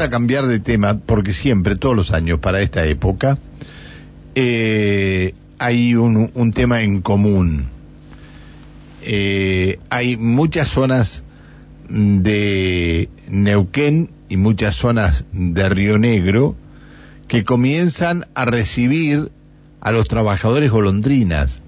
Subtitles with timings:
[0.00, 3.38] a cambiar de tema porque siempre, todos los años, para esta época,
[4.34, 7.68] eh, hay un, un, tema en común.
[9.02, 11.22] Eh, hay muchas zonas
[11.88, 16.54] de Neuquén y muchas zonas de Río Negro
[17.26, 19.30] que comienzan a recibir
[19.80, 21.62] a los trabajadores golondrinas,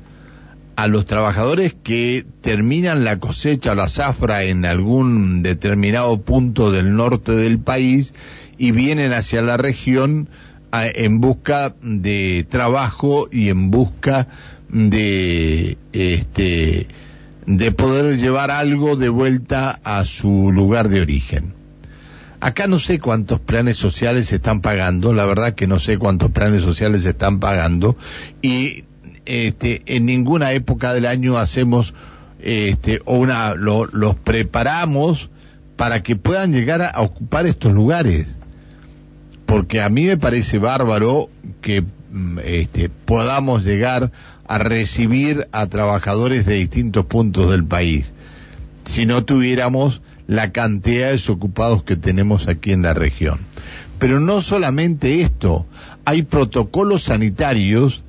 [0.80, 6.96] a los trabajadores que terminan la cosecha o la zafra en algún determinado punto del
[6.96, 8.14] norte del país
[8.56, 10.30] y vienen hacia la región
[10.72, 14.28] en busca de trabajo y en busca
[14.70, 16.86] de este
[17.44, 21.52] de poder llevar algo de vuelta a su lugar de origen.
[22.40, 26.30] Acá no sé cuántos planes sociales se están pagando, la verdad que no sé cuántos
[26.30, 27.98] planes sociales se están pagando
[28.40, 28.84] y
[29.26, 31.94] este, en ninguna época del año hacemos
[32.40, 35.30] este, o una, los preparamos
[35.76, 38.26] para que puedan llegar a ocupar estos lugares
[39.50, 41.28] porque a mí me parece bárbaro
[41.60, 44.12] que mm, este, podamos llegar
[44.46, 48.12] a recibir a trabajadores de distintos puntos del país
[48.84, 53.40] si no tuviéramos la cantidad de desocupados que tenemos aquí en la región.
[53.98, 55.66] Pero no solamente esto,
[56.04, 58.04] hay protocolos sanitarios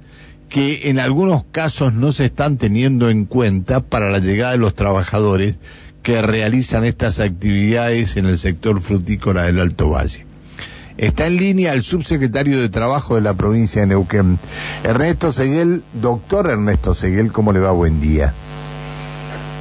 [0.52, 4.76] que en algunos casos no se están teniendo en cuenta para la llegada de los
[4.76, 5.56] trabajadores
[6.04, 10.26] que realizan estas actividades en el sector frutícola del Alto Valle.
[10.98, 14.40] Está en línea el subsecretario de Trabajo de la provincia de Neuquén,
[14.84, 15.84] Ernesto Seguel.
[15.94, 17.72] Doctor Ernesto Seguel, ¿cómo le va?
[17.72, 18.34] Buen día.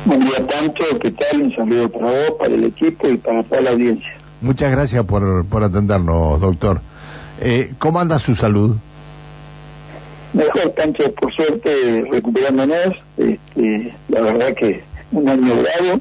[0.05, 0.99] Buen día, Pancho.
[1.01, 1.43] ¿Qué tal?
[1.43, 4.11] Un saludo para vos, para el equipo y para toda la audiencia.
[4.41, 6.81] Muchas gracias por, por atendernos, doctor.
[7.41, 8.77] Eh, ¿Cómo anda su salud?
[10.33, 12.97] Mejor, Pancho, por suerte, recuperándonos.
[13.17, 16.01] Este, la verdad que un año bravo.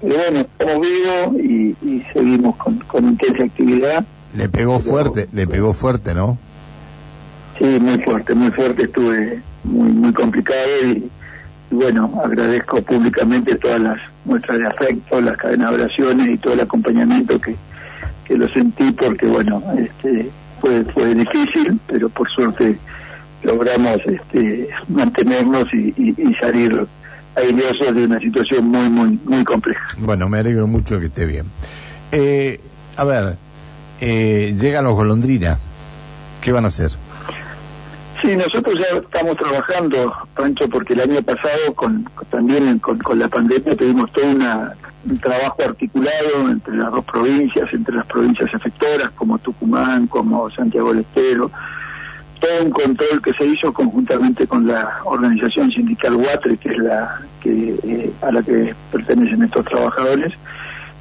[0.00, 4.04] Pero bueno, estamos vivos y, y seguimos con, con intensa actividad
[4.36, 6.38] le pegó fuerte, le pegó fuerte, ¿no?
[7.58, 11.08] Sí, muy fuerte, muy fuerte, estuve muy muy complicado y,
[11.70, 16.60] bueno, agradezco públicamente todas las muestras de afecto, las cadenas de oraciones y todo el
[16.60, 17.54] acompañamiento que,
[18.24, 22.76] que lo sentí porque bueno, este fue fue difícil, pero por suerte
[23.44, 26.86] logramos este mantenernos y, y, salir
[27.36, 29.86] airosos de una situación muy muy muy compleja.
[29.98, 31.46] Bueno, me alegro mucho que esté bien.
[32.12, 32.60] Eh,
[32.96, 33.36] a ver,
[34.00, 35.58] eh, llegan los golondrinas.
[36.40, 36.90] ¿Qué van a hacer?
[38.24, 43.76] Sí, nosotros ya estamos trabajando, Pancho, porque el año pasado con, también con, la pandemia
[43.76, 44.72] tuvimos todo una,
[45.08, 50.94] un trabajo articulado entre las dos provincias, entre las provincias efectoras como Tucumán, como Santiago
[50.94, 51.50] del Estero,
[52.40, 57.20] todo un control que se hizo conjuntamente con la organización sindical UATRE, que es la
[57.40, 60.32] que eh, a la que pertenecen estos trabajadores,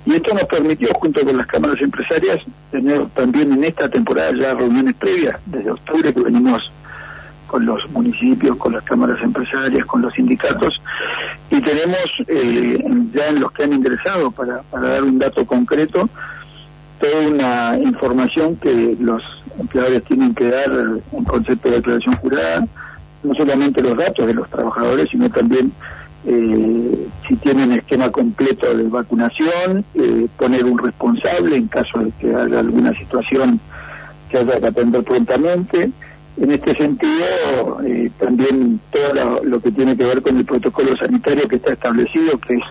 [0.05, 2.39] y esto nos permitió, junto con las cámaras empresarias,
[2.71, 6.71] tener también en esta temporada ya reuniones previas, desde octubre que venimos
[7.47, 10.81] con los municipios, con las cámaras empresarias, con los sindicatos,
[11.49, 12.83] y tenemos eh,
[13.13, 16.09] ya en los que han ingresado, para, para dar un dato concreto,
[16.99, 19.21] toda una información que los
[19.59, 20.69] empleadores tienen que dar
[21.11, 22.67] en concepto de declaración jurada,
[23.23, 25.71] no solamente los datos de los trabajadores, sino también
[26.25, 32.33] eh, si tienen esquema completo de vacunación, eh, poner un responsable en caso de que
[32.33, 33.59] haya alguna situación
[34.29, 35.91] que haya que atender prontamente.
[36.37, 41.47] En este sentido, eh, también todo lo, que tiene que ver con el protocolo sanitario
[41.47, 42.63] que está establecido, que es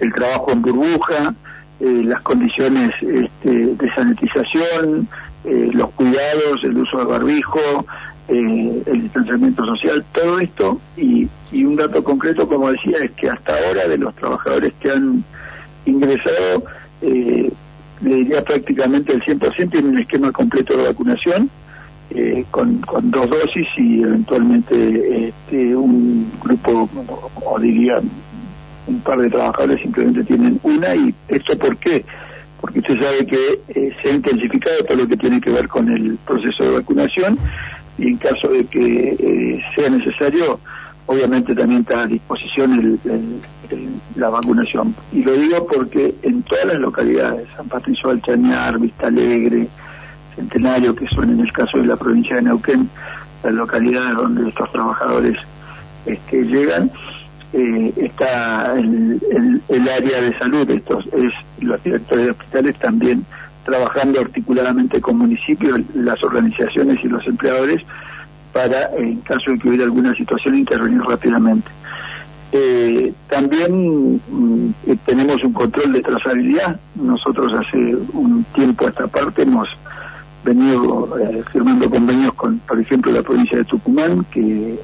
[0.00, 1.34] el trabajo en burbuja,
[1.80, 5.08] eh, las condiciones este, de sanitización,
[5.44, 7.86] los cuidados, el uso de barbijo,
[8.28, 11.26] eh, el distanciamiento social, todo esto, y,
[11.64, 15.24] un dato concreto, como decía, es que hasta ahora de los trabajadores que han
[15.86, 16.64] ingresado,
[17.00, 17.50] eh,
[18.02, 21.48] le diría prácticamente el 100% tienen un esquema completo de vacunación,
[22.10, 26.86] eh, con, con dos dosis y eventualmente este, un grupo,
[27.46, 27.98] o diría
[28.88, 32.04] un par de trabajadores simplemente tienen una, y esto por qué?
[32.60, 36.16] Porque usted sabe que se ha intensificado todo lo que tiene que ver con el
[36.26, 37.38] proceso de vacunación
[37.98, 40.58] y en caso de que eh, sea necesario,
[41.06, 42.98] obviamente también está a disposición
[44.16, 44.94] la vacunación.
[45.12, 49.68] Y lo digo porque en todas las localidades, San Patricio del Chañar, Vista Alegre,
[50.34, 52.88] Centenario, que son en el caso de la provincia de Neuquén,
[53.42, 55.36] las localidades donde estos trabajadores
[56.06, 56.90] este, llegan,
[57.52, 59.20] eh, está el,
[59.68, 63.24] el, área de salud, estos es los directores de hospitales también
[63.64, 67.82] trabajando articuladamente con municipios, las organizaciones y los empleadores
[68.52, 71.70] para, en caso de que hubiera alguna situación, intervenir rápidamente.
[72.50, 76.80] Eh, también mm, eh, tenemos un control de trazabilidad.
[76.94, 79.68] Nosotros hace un tiempo a esta parte hemos
[80.48, 84.78] venido eh, firmando convenios con, por ejemplo, la provincia de Tucumán, que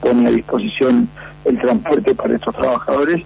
[0.00, 1.08] pone a disposición
[1.44, 3.22] el transporte para estos trabajadores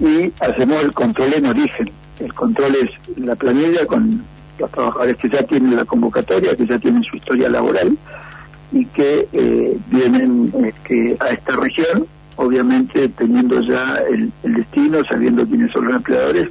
[0.00, 1.90] y hacemos el control en origen.
[2.20, 4.22] El control es la planilla con
[4.58, 7.96] los trabajadores que ya tienen la convocatoria, que ya tienen su historia laboral
[8.72, 12.06] y que vienen este, a esta región
[12.38, 16.48] obviamente teniendo ya el, destino, sabiendo quiénes son los empleadores,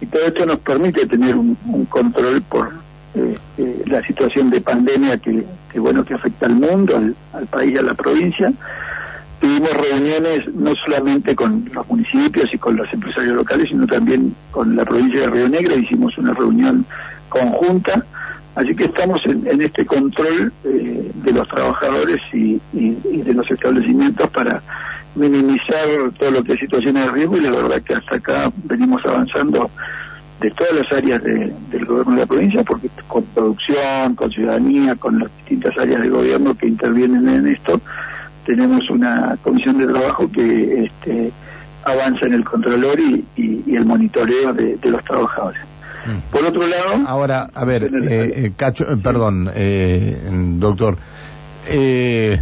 [0.00, 1.56] y todo esto nos permite tener un,
[1.90, 2.72] control por
[3.16, 5.42] eh, eh, la situación de pandemia que,
[5.76, 7.00] bueno que afecta al mundo,
[7.32, 8.52] al, país y a la provincia.
[9.40, 14.76] Tuvimos reuniones no solamente con los municipios y con los empresarios locales, sino también con
[14.76, 16.84] la provincia de Río Negro, hicimos una reunión
[17.30, 18.04] conjunta,
[18.54, 24.62] así que estamos en, este control eh, de los trabajadores y de los establecimientos para
[25.14, 27.36] minimizar todo lo que es situaciones de riesgo.
[27.38, 29.70] Y la verdad que hasta acá venimos avanzando
[30.40, 35.18] de todas las áreas del gobierno de la provincia, porque con producción, con ciudadanía, con
[35.18, 37.80] las distintas áreas del gobierno que intervienen en esto,
[38.44, 41.32] tenemos una comisión de trabajo que este,
[41.84, 43.24] avanza en el controlor y,
[43.74, 45.60] el monitoreo de, los trabajadores.
[46.06, 46.30] Mm.
[46.30, 47.02] Por otro lado...
[47.06, 49.50] Ahora, a ver, eh, eh, Cacho, eh, perdón,
[50.60, 50.98] doctor.
[51.68, 52.40] Eh,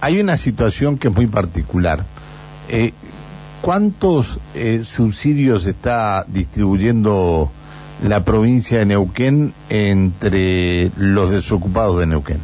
[0.00, 2.04] hay una situación que es muy particular.
[2.68, 2.92] Eh,
[3.60, 7.50] ¿Cuántos eh, subsidios está distribuyendo
[8.02, 12.38] la provincia de Neuquén entre los desocupados de Neuquén?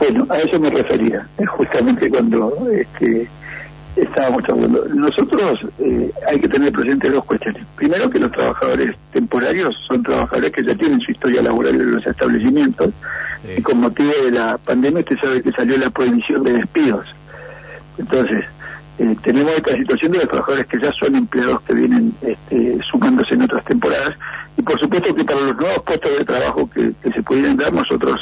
[0.00, 3.28] Bueno, a eso me refería, justamente cuando este,
[3.94, 4.84] estábamos hablando.
[4.88, 7.64] Nosotros eh, hay que tener presente dos cuestiones.
[7.76, 12.06] Primero, que los trabajadores temporarios son trabajadores que ya tienen su historia laboral en los
[12.06, 12.90] establecimientos
[13.56, 17.06] y con motivo de la pandemia usted sabe que salió la prohibición de despidos.
[17.98, 18.44] Entonces,
[18.98, 23.34] eh, tenemos esta situación de los trabajadores que ya son empleados que vienen este, sumándose
[23.34, 24.14] en otras temporadas
[24.56, 28.20] y por supuesto que para los nuevos puestos de trabajo que, se pudieran dar nosotros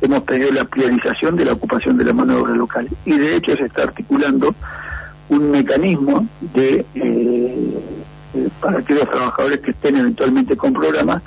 [0.00, 3.36] hemos pedido la priorización de la ocupación de la mano de obra local y de
[3.36, 4.54] hecho se está articulando
[5.28, 7.80] un mecanismo de eh,
[8.34, 11.22] eh, para que los trabajadores que estén eventualmente con programas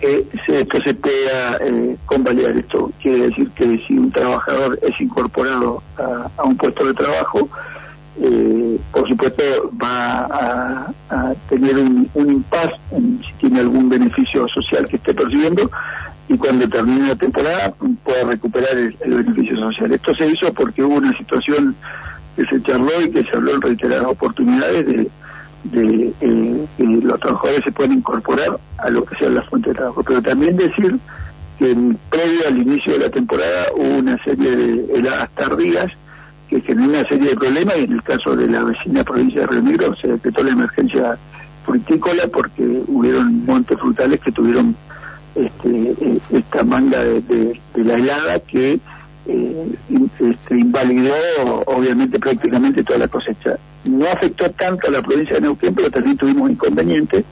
[0.00, 2.56] que esto se pueda eh, convalidar.
[2.56, 7.48] Esto quiere decir que si un trabajador es incorporado a, un puesto de trabajo,
[8.20, 9.44] eh, por supuesto
[9.82, 10.24] va
[11.10, 12.44] a, tener un, un
[12.92, 15.70] si tiene algún beneficio social que esté percibiendo
[16.28, 17.72] y cuando termine la temporada
[18.04, 19.92] pueda recuperar el, beneficio social.
[19.92, 21.74] Esto se hizo porque hubo una situación
[22.36, 25.10] que se charló y que se habló en reiteradas oportunidades de
[25.64, 29.76] de eh, que los trabajadores se pueden incorporar a lo que sea la fuente de
[29.76, 30.02] trabajo.
[30.02, 30.98] Pero también decir
[31.58, 31.76] que
[32.10, 35.92] previo al inicio de la temporada hubo una serie de heladas tardías
[36.48, 39.46] que generó una serie de problemas y en el caso de la vecina provincia de
[39.46, 41.18] Río Negro se decretó la emergencia
[41.64, 44.74] frutícola porque hubieron montes frutales que tuvieron
[45.34, 48.80] este, eh, esta manga de, la helada que
[49.26, 49.72] eh,
[50.20, 51.14] este, invalidó
[51.66, 53.58] obviamente prácticamente toda la cosecha.
[53.84, 57.24] No afectó tanto a la provincia de Neuquén, pero también tuvimos inconvenientes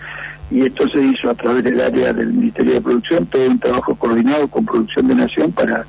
[0.50, 3.94] y esto se hizo a través del área del Ministerio de Producción, todo un trabajo
[3.96, 5.84] coordinado con Producción de Nación para,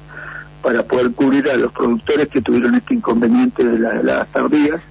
[0.62, 4.82] para poder cubrir a los productores que tuvieron este inconveniente de las, tardías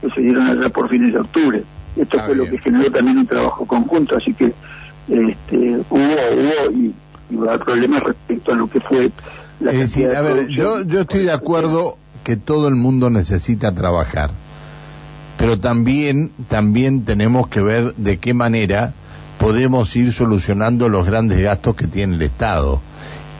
[0.00, 1.62] que se dieron allá por fines de octubre.
[1.96, 4.52] Esto ah, fue lo que generó también un trabajo conjunto, así que
[5.08, 6.94] este, hubo, hubo y,
[7.30, 9.10] y haber problemas respecto a lo que fue
[9.60, 13.72] la es decir, a ver, yo, yo estoy de acuerdo que todo el mundo necesita
[13.72, 14.30] trabajar
[15.36, 18.94] pero también, también tenemos que ver de qué manera
[19.38, 22.80] podemos ir solucionando los grandes gastos que tiene el Estado.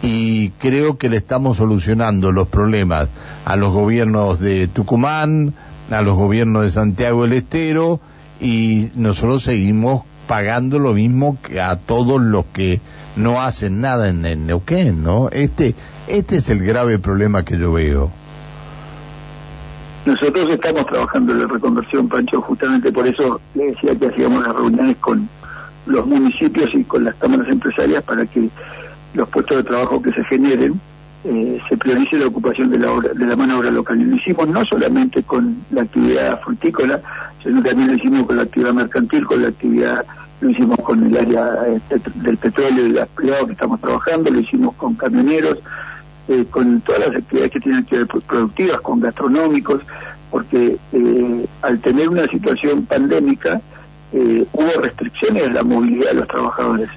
[0.04, 3.08] Y creo que le estamos solucionando los problemas
[3.46, 5.54] a los gobiernos de Tucumán,
[5.90, 8.00] a los gobiernos de Santiago del Estero,
[8.38, 12.80] y nosotros seguimos pagando lo mismo que a todos los que
[13.16, 15.30] no hacen nada en, en Neuquén, ¿no?
[15.30, 15.74] Este,
[16.06, 18.10] este es el grave problema que yo veo.
[20.04, 24.54] Nosotros estamos trabajando en la reconversión, Pancho, justamente por eso le decía que hacíamos las
[24.54, 25.26] reuniones con
[25.86, 28.50] los municipios y con las cámaras empresarias para que
[29.14, 30.80] los puestos de trabajo que se generen
[31.24, 34.00] eh, se priorice la ocupación de la, de la mano obra local.
[34.00, 37.00] Y lo hicimos no solamente con la actividad frutícola,
[37.42, 40.04] sino también lo hicimos con la actividad mercantil, con la actividad,
[40.40, 41.80] lo hicimos con el área eh,
[42.16, 45.58] del petróleo y privado que estamos trabajando, lo hicimos con camioneros,
[46.28, 49.82] eh, con todas las actividades que tienen que ver productivas, con gastronómicos,
[50.30, 53.60] porque eh, al tener una situación pandémica
[54.52, 56.88] hubo restricciones a la movilidad de los trabajadores.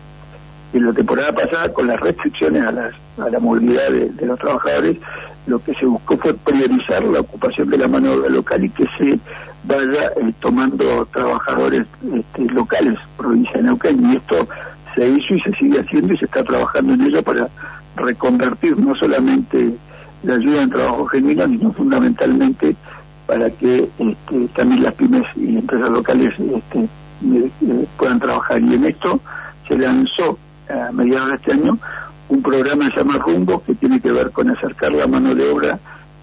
[0.73, 4.97] En la temporada pasada, con las restricciones a, las, a la movilidad de, los trabajadores,
[5.45, 8.69] lo que se buscó fue priorizar la ocupación de la mano de obra local y
[8.69, 9.19] que se
[9.63, 13.61] vaya eh, tomando trabajadores este, locales, provincia.
[13.61, 14.47] Y esto
[14.93, 17.47] se hizo y se sigue haciendo y se está trabajando en ello para
[17.95, 19.73] reconvertir no solamente
[20.23, 22.75] la ayuda en trabajo genuino, sino fundamentalmente
[23.25, 28.61] para que este, también las pymes y empresas locales este, eh, puedan trabajar.
[28.61, 29.19] Y en esto
[29.67, 30.37] se lanzó
[30.69, 31.77] a mediados de este año
[32.29, 35.49] un programa que se llama Rumbo, que tiene que ver con acercar la mano de
[35.49, 35.79] obra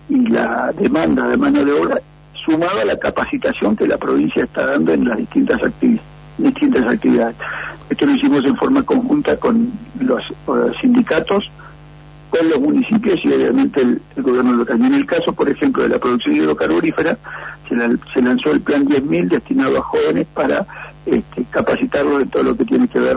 [0.08, 2.00] y la demanda de mano de obra,
[2.44, 5.60] sumado a la capacitación que la provincia está dando en las distintas,
[6.36, 7.36] distintas actividades.
[7.88, 10.22] Esto lo hicimos en forma conjunta con los,
[10.80, 11.50] sindicatos,
[12.28, 14.84] con los municipios y obviamente el, gobierno local.
[14.84, 17.16] En el caso, por ejemplo, de la producción hidrocarburífera,
[17.68, 17.76] se,
[18.12, 20.66] se lanzó el plan 10.000 destinado a jóvenes para
[21.06, 23.16] este, capacitarlos en todo lo que tiene que ver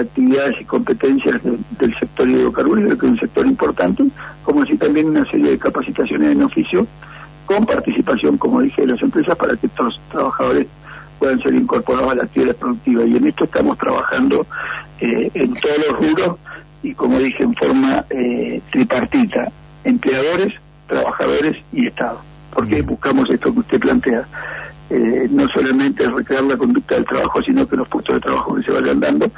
[0.00, 4.04] actividades y competencias del sector hidrocarburífero, que es un sector importante,
[4.42, 6.86] como así también una serie de capacitaciones en oficio
[7.46, 10.68] con participación, como dije, de las empresas para que estos trabajadores
[11.18, 13.04] puedan ser incorporados a la actividad productiva.
[13.04, 14.46] Y en esto estamos trabajando
[15.00, 16.38] eh, en todos los rubros
[16.82, 19.50] y, como dije, en forma eh, tripartita,
[19.84, 20.54] empleadores,
[20.86, 22.20] trabajadores y Estado.
[22.52, 24.24] Porque buscamos esto que usted plantea.
[24.88, 28.62] Eh, no solamente recrear la conducta del trabajo, sino que los puestos de trabajo que
[28.62, 29.30] se vayan dando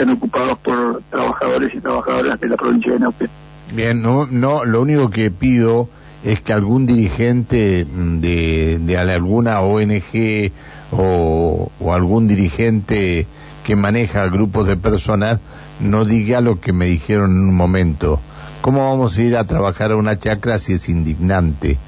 [0.00, 3.28] sean ocupados por trabajadores y trabajadoras de la provincia de Neuquén.
[3.74, 5.88] Bien, no, no, lo único que pido
[6.24, 10.52] es que algún dirigente de, alguna ONG
[10.92, 13.26] o, o, algún dirigente
[13.64, 15.38] que maneja grupos de personas
[15.80, 18.20] no diga lo que me dijeron en un momento.
[18.62, 21.78] ¿Cómo vamos a ir a trabajar a una chacra si es indignante?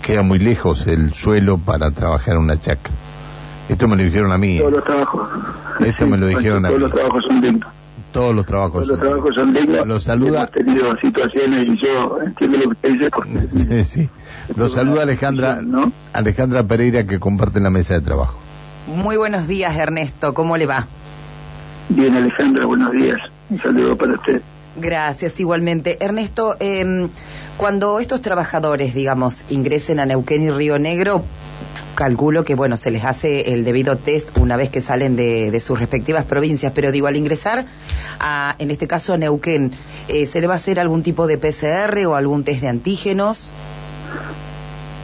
[0.00, 2.92] queda muy lejos el suelo para trabajar una chacra.
[3.70, 4.58] Esto me lo dijeron a mí.
[4.58, 5.28] Todos los trabajos.
[5.78, 6.74] Esto me lo dijeron a mí.
[6.74, 7.70] Todos los trabajos son dignos.
[8.12, 9.86] Todos los trabajos, todos los trabajos son dignos.
[9.86, 10.38] Los saluda.
[10.38, 13.84] Hemos tenido situaciones y yo entiendo lo que dice porque.
[13.84, 14.10] sí.
[14.56, 15.92] Lo saluda Alejandra, ¿no?
[16.12, 18.34] Alejandra Pereira que comparte la mesa de trabajo.
[18.88, 20.34] Muy buenos días, Ernesto.
[20.34, 20.88] ¿Cómo le va?
[21.90, 23.20] Bien, Alejandra, buenos días.
[23.50, 24.42] Un saludo para usted.
[24.74, 25.96] Gracias, igualmente.
[26.04, 27.08] Ernesto, eh,
[27.56, 31.24] cuando estos trabajadores, digamos, ingresen a Neuquén y Río Negro,
[31.94, 35.78] calculo que, bueno, se les hace el debido test una vez que salen de, sus
[35.78, 37.66] respectivas provincias, pero digo, al ingresar,
[38.18, 39.72] a, en este caso a Neuquén,
[40.08, 43.52] eh, ¿se le va a hacer algún tipo de PCR o algún test de antígenos?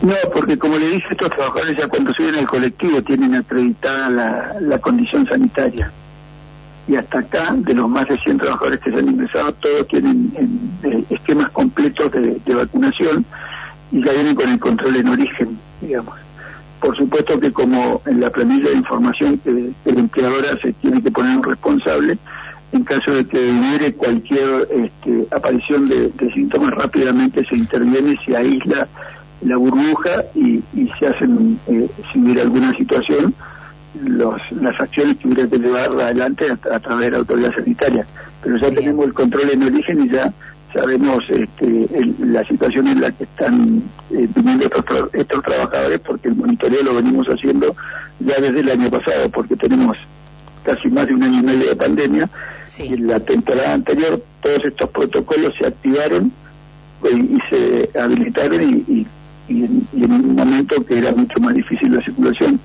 [0.03, 4.79] No, porque como le dije, estos trabajadores ya cuando suben al colectivo tienen acreditada la
[4.79, 5.91] condición sanitaria
[6.89, 10.31] y hasta acá, de los más de 100 trabajadores que se han ingresado, todos tienen
[10.85, 13.25] eh, esquemas completos de, vacunación
[13.91, 16.15] y ya vienen con el control en origen, digamos.
[16.81, 21.11] Por supuesto que como en la planilla de información que el empleador se tiene que
[21.11, 22.19] poner un responsable,
[22.73, 28.89] en caso de que hubiere cualquier este, aparición de, síntomas, rápidamente se interviene, se aísla
[29.43, 30.63] la burbuja y,
[30.99, 33.35] se hacen, eh, si hubiera alguna situación,
[34.05, 38.07] los, las acciones que hubiera que llevar adelante a, través de la autoridad sanitaria.
[38.43, 40.33] Pero ya tenemos el control en origen y ya
[40.73, 44.67] sabemos este, la situación en la que están eh, viviendo
[45.13, 47.75] estos, trabajadores porque el monitoreo lo venimos haciendo
[48.21, 49.97] ya desde el año pasado porque tenemos
[50.65, 52.29] casi más de un año y medio de pandemia.
[52.79, 56.33] Y en la temporada anterior todos estos protocolos se activaron
[57.05, 59.07] y, se habilitaron y,
[59.49, 62.61] y en un momento que era mucho más difícil la circulación.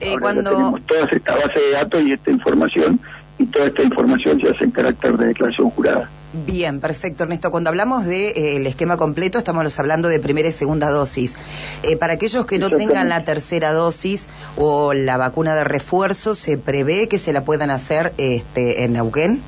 [0.00, 0.50] Eh, cuando...
[0.50, 3.00] tenemos toda esta base de datos y esta información
[3.38, 6.08] y toda esta información se hace en carácter de declaración jurada.
[6.32, 7.50] Bien, perfecto, Ernesto.
[7.50, 11.34] Cuando hablamos del de, eh, esquema completo, estamos hablando de primera y segunda dosis.
[11.82, 16.58] Eh, para aquellos que no tengan la tercera dosis o la vacuna de refuerzo, ¿se
[16.58, 19.40] prevé que se la puedan hacer este, en Neuquén?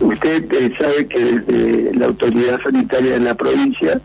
[0.00, 4.00] Usted eh, sabe que desde la autoridad sanitaria de la provincia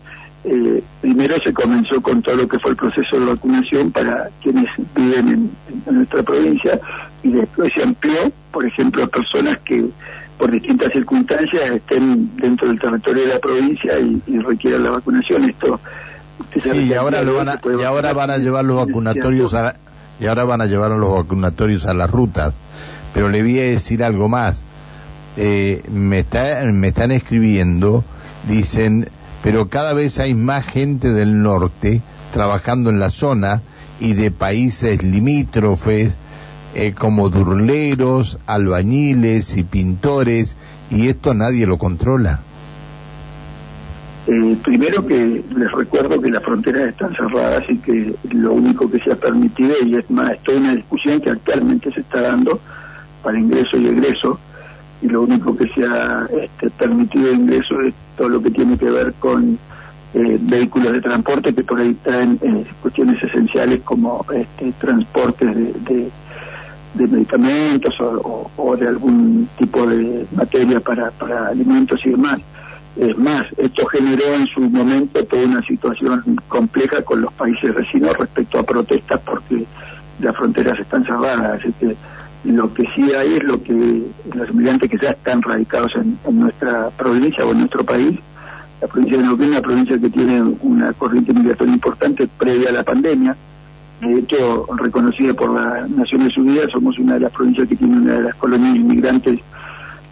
[0.46, 4.68] eh, primero se comenzó con todo lo que fue el proceso de vacunación para quienes
[4.96, 5.52] viven
[5.86, 6.80] en, nuestra provincia
[7.24, 9.90] y después se amplió, por ejemplo, a personas que
[10.40, 15.50] por distintas circunstancias estén dentro del territorio de la provincia y, requieran la vacunación.
[15.50, 15.80] Esto
[16.60, 19.76] sí, y ahora lo van a, y ahora van a llevar los vacunatorios a
[20.20, 22.54] y ahora van a llevar los vacunatorios a las rutas.
[23.14, 24.64] Pero le voy a decir algo más.
[25.38, 28.04] Eh, me está, me están escribiendo,
[28.48, 29.10] dicen
[29.44, 32.02] pero cada vez hay más gente del norte
[32.34, 33.62] trabajando en la zona
[34.00, 36.14] y de países limítrofes
[36.76, 40.56] eh, como durleros, albañiles y pintores,
[40.90, 42.42] y esto nadie lo controla.
[44.28, 49.00] Eh, primero que les recuerdo que las fronteras están cerradas y que lo único que
[49.00, 52.60] se ha permitido, y es más, esto es una discusión que actualmente se está dando
[53.24, 54.40] para ingreso y egreso,
[55.02, 58.92] y lo único que se ha este, permitido ingreso es todo lo que tiene que
[58.92, 59.58] ver con
[60.14, 65.74] eh, vehículos de transporte que por ahí traen eh, cuestiones esenciales como este, transportes de,
[65.94, 66.12] de,
[66.96, 72.44] medicamentos o, de algún tipo de materia para, para alimentos y demás.
[72.98, 78.18] Es más, esto generó en su momento toda una situación compleja con los países vecinos
[78.18, 79.66] respecto a protestas porque
[80.20, 81.62] las fronteras están cerradas.
[81.62, 81.96] Así que
[82.44, 84.04] lo que sí hay es lo que
[84.34, 88.20] los inmigrantes que ya están radicados en, nuestra provincia o en nuestro país.
[88.82, 92.84] La provincia de Neuquén una provincia que tiene una corriente migratoria importante previa a la
[92.84, 93.36] pandemia.
[94.02, 98.16] De hecho, reconocida por las Naciones Unidas, somos una de las provincias que tiene una
[98.16, 99.40] de las colonias inmigrantes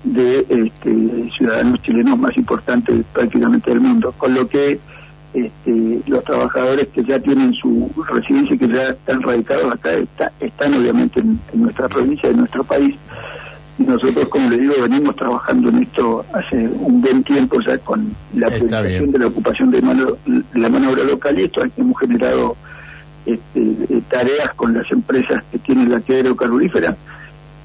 [0.04, 4.14] de este, ciudadanos chilenos más importantes prácticamente del mundo.
[4.18, 4.80] Con lo que
[5.34, 9.92] este, los trabajadores que ya tienen su residencia y que ya están radicados acá
[10.40, 12.96] están obviamente en, nuestra provincia, en nuestro país.
[13.80, 18.16] Y nosotros, como le digo, venimos trabajando en esto hace un buen tiempo ya con
[18.34, 20.18] la priorización de la ocupación de, mano,
[20.56, 22.58] la mano obra local y esto hemos generado
[23.28, 26.96] este, eh, tareas con las empresas que tienen la actividad aerocarburífera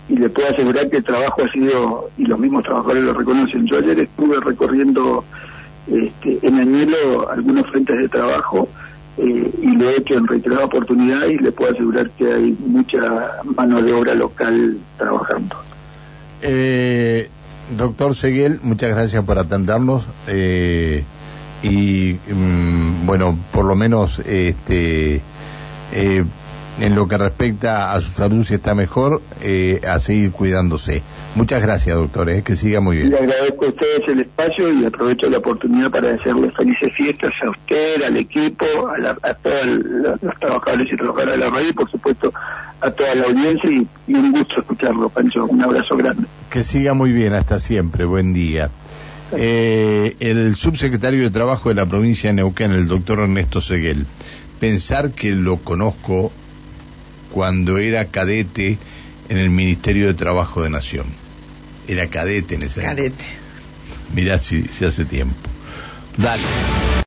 [0.09, 3.67] y le puedo asegurar que el trabajo ha sido, y los mismos trabajadores lo reconocen,
[3.67, 5.25] yo ayer estuve recorriendo
[5.87, 8.69] este, en Añelo algunos frentes de trabajo
[9.19, 13.43] eh, y lo he hecho en reiterada oportunidad y le puedo asegurar que hay mucha
[13.57, 15.57] mano de obra local trabajando.
[16.43, 17.31] Eh,
[17.77, 21.05] doctor Seguel, muchas gracias por atendernos eh,
[21.63, 25.21] y mm, bueno, por lo menos este
[25.93, 26.25] eh,
[26.81, 31.03] en lo que respecta a su salud, si está mejor, eh, a seguir cuidándose.
[31.35, 33.11] Muchas gracias, doctor, eh, que siga muy bien.
[33.11, 37.51] Le agradezco a ustedes el espacio y aprovecho la oportunidad para desearles felices fiestas a
[37.51, 38.65] usted, al equipo,
[39.23, 39.67] a, todos
[40.23, 42.33] los trabajadores y trabajadoras de la radio y, por supuesto,
[42.81, 45.45] a toda la audiencia y, un gusto escucharlo, Pancho.
[45.47, 46.27] Un abrazo grande.
[46.51, 48.05] Que siga muy bien, hasta siempre.
[48.05, 48.71] Buen día.
[49.37, 54.07] Eh, el subsecretario de Trabajo de la provincia de Neuquén, el doctor Ernesto Seguel.
[54.61, 56.33] Pensar que lo conozco
[57.33, 58.79] cuando era cadete
[59.29, 61.07] en el Ministerio de Trabajo de Nación.
[61.89, 63.25] Era cadete en ese Cadete.
[64.15, 65.35] Mirá si, si hace tiempo.
[66.17, 66.43] Dale.